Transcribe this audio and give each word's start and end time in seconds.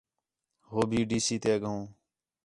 ہو 0.69 0.79
بھی 0.89 0.99
ڈی 1.09 1.19
سی 1.25 1.35
تے 1.41 1.49
اڳّوں 1.55 1.81